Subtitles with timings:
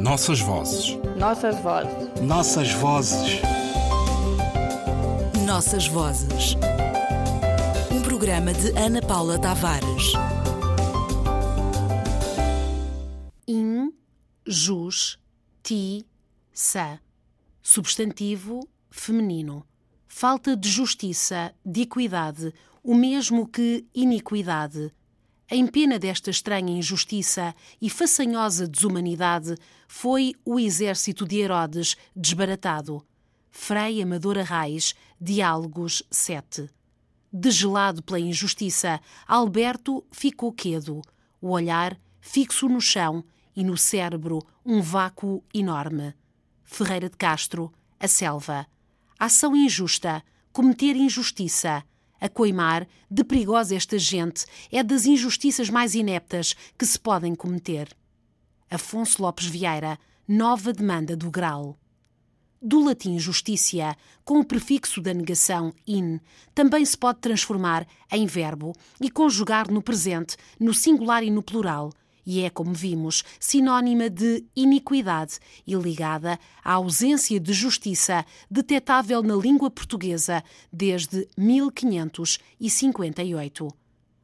[0.00, 0.96] Nossas vozes.
[1.18, 2.22] Nossas vozes.
[2.22, 3.40] Nossas vozes.
[5.44, 6.56] Nossas vozes.
[7.92, 10.14] Um programa de Ana Paula Tavares.
[13.46, 13.92] In,
[14.46, 15.18] jus,
[15.62, 16.06] ti,
[16.50, 16.98] sa.
[17.62, 19.66] Substantivo feminino.
[20.08, 24.90] Falta de justiça, de equidade, o mesmo que iniquidade.
[25.52, 29.56] Em pena desta estranha injustiça e façanhosa desumanidade
[29.88, 33.04] foi o exército de Herodes desbaratado.
[33.50, 36.70] Frei Amador Arraes, Diálogos 7.
[37.32, 41.02] Degelado pela injustiça, Alberto ficou quedo,
[41.40, 43.24] o olhar fixo no chão
[43.56, 46.14] e no cérebro um vácuo enorme.
[46.62, 48.68] Ferreira de Castro, A Selva.
[49.18, 50.22] Ação injusta,
[50.52, 51.82] cometer injustiça.
[52.20, 57.88] A coimar, de perigosa esta gente, é das injustiças mais ineptas que se podem cometer.
[58.70, 59.98] Afonso Lopes Vieira,
[60.28, 61.78] nova demanda do Grau.
[62.62, 66.20] Do latim justicia, com o prefixo da negação in,
[66.54, 71.90] também se pode transformar em verbo e conjugar no presente, no singular e no plural,
[72.24, 79.36] e é, como vimos, sinónima de iniquidade e ligada à ausência de justiça detetável na
[79.36, 83.68] língua portuguesa desde 1558.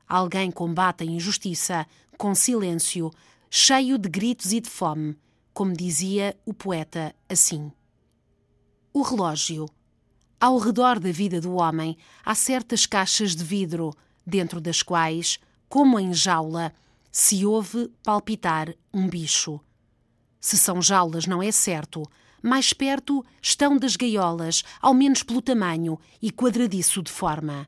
[0.08, 3.10] Alguém combate a injustiça com silêncio,
[3.50, 5.16] cheio de gritos e de fome,
[5.52, 7.72] como dizia o poeta assim.
[8.92, 9.66] O relógio.
[10.38, 13.94] Ao redor da vida do homem há certas caixas de vidro,
[14.24, 15.38] dentro das quais,
[15.68, 16.72] como em jaula,
[17.18, 19.58] se ouve palpitar um bicho.
[20.38, 22.02] Se são jaulas, não é certo.
[22.42, 27.66] Mais perto estão das gaiolas, ao menos pelo tamanho e quadradiço de forma.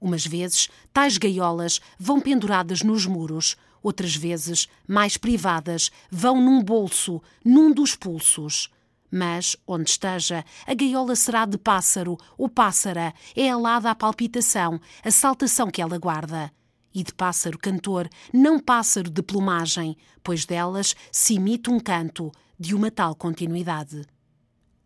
[0.00, 7.20] Umas vezes, tais gaiolas vão penduradas nos muros, outras vezes, mais privadas, vão num bolso,
[7.44, 8.70] num dos pulsos.
[9.10, 15.10] Mas, onde esteja, a gaiola será de pássaro ou pássara, é alada a palpitação, a
[15.10, 16.52] saltação que ela guarda.
[16.94, 22.74] E de pássaro cantor, não pássaro de plumagem, pois delas se imita um canto de
[22.74, 24.04] uma tal continuidade.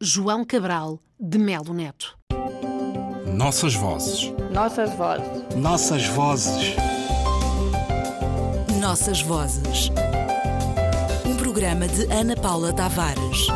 [0.01, 2.19] João Cabral, de Melo Neto.
[3.35, 4.33] Nossas vozes.
[4.51, 5.55] Nossas vozes.
[5.55, 6.77] Nossas vozes.
[8.81, 9.91] Nossas vozes.
[11.27, 13.49] Um programa de Ana Paula Tavares.